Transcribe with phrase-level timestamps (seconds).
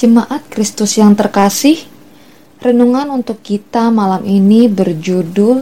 [0.00, 1.76] Jemaat Kristus yang terkasih,
[2.56, 5.60] renungan untuk kita malam ini berjudul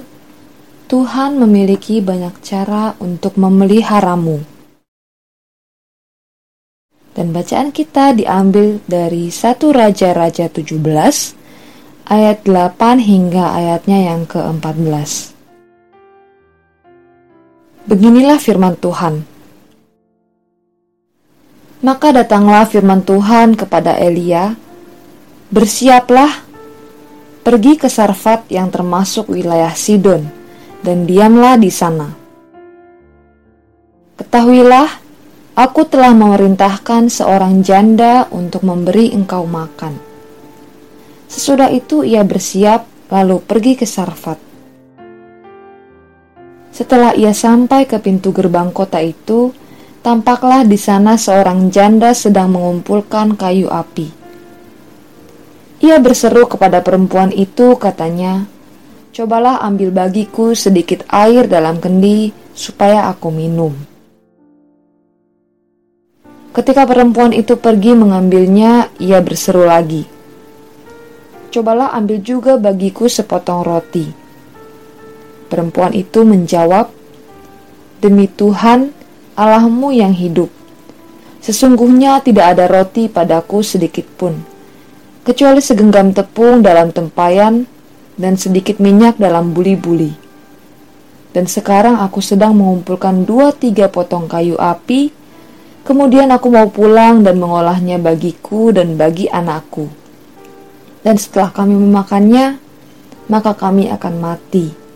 [0.87, 4.39] Tuhan memiliki banyak cara untuk memeliharamu.
[7.19, 10.71] Dan bacaan kita diambil dari 1 Raja-Raja 17
[12.07, 15.35] ayat 8 hingga ayatnya yang ke-14.
[17.91, 19.38] Beginilah firman Tuhan.
[21.79, 24.51] Maka datanglah firman Tuhan kepada Elia,
[25.55, 26.43] "Bersiaplah,
[27.47, 30.27] pergi ke Sarfat yang termasuk wilayah Sidon,
[30.83, 32.11] dan diamlah di sana.
[34.19, 34.91] Ketahuilah,
[35.55, 39.95] aku telah memerintahkan seorang janda untuk memberi engkau makan."
[41.31, 44.39] Sesudah itu ia bersiap, lalu pergi ke Sarfat.
[46.75, 49.55] Setelah ia sampai ke pintu gerbang kota itu,
[50.03, 54.11] tampaklah di sana seorang janda sedang mengumpulkan kayu api.
[55.79, 58.51] Ia berseru kepada perempuan itu, katanya,
[59.15, 63.75] "Cobalah ambil bagiku sedikit air dalam kendi, supaya aku minum."
[66.51, 70.03] Ketika perempuan itu pergi mengambilnya, ia berseru lagi,
[71.55, 74.11] "Cobalah ambil juga bagiku sepotong roti."
[75.47, 76.91] Perempuan itu menjawab,
[78.03, 78.98] "Demi Tuhan,
[79.39, 80.51] Allahmu yang hidup.
[81.39, 84.35] Sesungguhnya tidak ada roti padaku sedikit pun,
[85.23, 87.63] kecuali segenggam tepung dalam tempayan
[88.19, 90.11] dan sedikit minyak dalam buli-buli.
[91.31, 95.15] Dan sekarang aku sedang mengumpulkan dua tiga potong kayu api,
[95.87, 99.87] kemudian aku mau pulang dan mengolahnya bagiku dan bagi anakku.
[101.07, 102.59] Dan setelah kami memakannya,
[103.31, 104.88] maka kami akan mati.'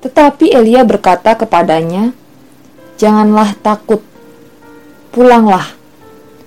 [0.00, 2.16] Tetapi Elia berkata kepadanya,
[2.96, 4.00] "Janganlah takut,
[5.12, 5.76] pulanglah,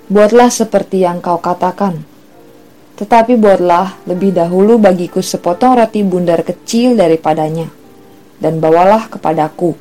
[0.10, 2.02] buatlah seperti yang kau katakan.
[2.94, 7.70] Tetapi buatlah lebih dahulu bagiku sepotong roti bundar kecil daripadanya,
[8.38, 9.74] dan bawalah kepadaku.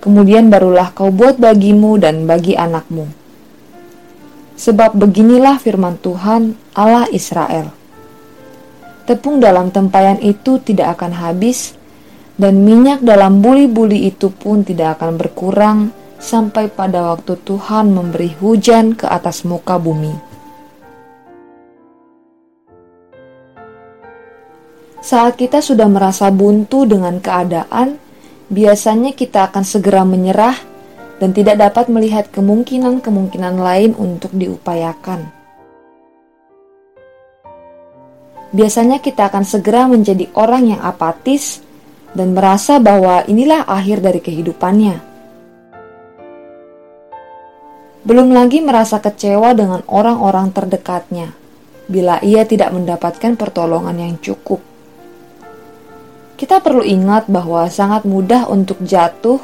[0.00, 3.10] Kemudian barulah kau buat bagimu dan bagi anakmu.
[4.56, 7.72] Sebab beginilah firman Tuhan Allah Israel.
[9.04, 11.74] Tepung dalam tempayan itu tidak akan habis,
[12.40, 15.78] dan minyak dalam buli-buli itu pun tidak akan berkurang
[16.16, 20.32] sampai pada waktu Tuhan memberi hujan ke atas muka bumi.
[25.04, 28.00] Saat kita sudah merasa buntu dengan keadaan,
[28.48, 30.56] biasanya kita akan segera menyerah
[31.20, 35.28] dan tidak dapat melihat kemungkinan-kemungkinan lain untuk diupayakan.
[38.50, 41.64] Biasanya kita akan segera menjadi orang yang apatis
[42.16, 44.96] dan merasa bahwa inilah akhir dari kehidupannya.
[48.00, 51.36] Belum lagi merasa kecewa dengan orang-orang terdekatnya
[51.90, 54.62] bila ia tidak mendapatkan pertolongan yang cukup.
[56.38, 59.36] Kita perlu ingat bahwa sangat mudah untuk jatuh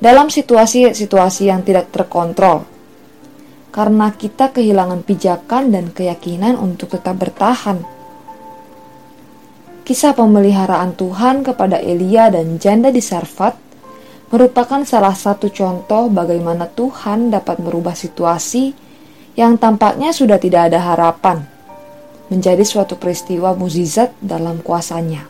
[0.00, 2.64] dalam situasi-situasi yang tidak terkontrol
[3.72, 7.80] karena kita kehilangan pijakan dan keyakinan untuk tetap bertahan
[9.92, 13.52] Kisah pemeliharaan Tuhan kepada Elia dan janda di Sarfat
[14.32, 18.72] merupakan salah satu contoh bagaimana Tuhan dapat merubah situasi
[19.36, 21.44] yang tampaknya sudah tidak ada harapan
[22.32, 25.28] menjadi suatu peristiwa mukjizat dalam kuasanya.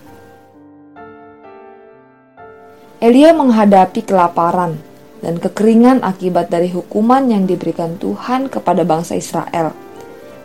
[3.02, 4.78] Elia menghadapi kelaparan
[5.26, 9.74] dan kekeringan akibat dari hukuman yang diberikan Tuhan kepada bangsa Israel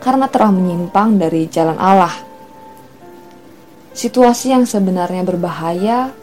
[0.02, 2.27] karena telah menyimpang dari jalan Allah
[3.98, 6.14] situasi yang sebenarnya berbahaya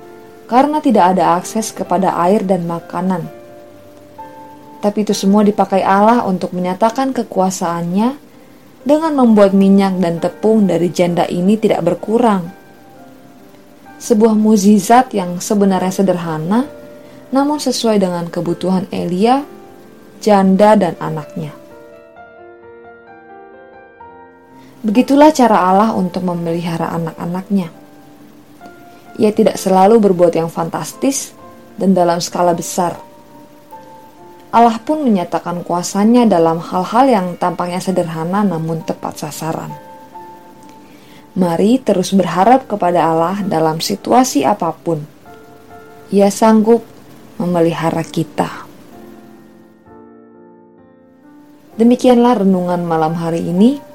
[0.48, 3.28] karena tidak ada akses kepada air dan makanan.
[4.80, 8.16] Tapi itu semua dipakai Allah untuk menyatakan kekuasaannya
[8.88, 12.48] dengan membuat minyak dan tepung dari janda ini tidak berkurang.
[14.00, 16.70] Sebuah mukjizat yang sebenarnya sederhana,
[17.34, 19.42] namun sesuai dengan kebutuhan Elia,
[20.22, 21.65] janda dan anaknya.
[24.86, 27.74] Begitulah cara Allah untuk memelihara anak-anaknya.
[29.18, 31.34] Ia tidak selalu berbuat yang fantastis
[31.74, 32.94] dan dalam skala besar.
[34.54, 39.74] Allah pun menyatakan kuasanya dalam hal-hal yang tampaknya sederhana namun tepat sasaran.
[41.34, 45.02] Mari terus berharap kepada Allah dalam situasi apa pun.
[46.14, 46.86] Ia sanggup
[47.42, 48.70] memelihara kita.
[51.76, 53.95] Demikianlah renungan malam hari ini.